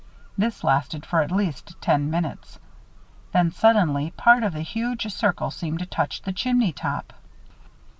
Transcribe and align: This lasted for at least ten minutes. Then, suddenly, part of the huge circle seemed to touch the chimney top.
This 0.35 0.63
lasted 0.63 1.05
for 1.05 1.21
at 1.21 1.29
least 1.31 1.79
ten 1.79 2.09
minutes. 2.09 2.57
Then, 3.33 3.51
suddenly, 3.51 4.09
part 4.17 4.41
of 4.41 4.53
the 4.53 4.61
huge 4.63 5.05
circle 5.13 5.51
seemed 5.51 5.77
to 5.77 5.85
touch 5.85 6.23
the 6.23 6.33
chimney 6.33 6.73
top. 6.73 7.13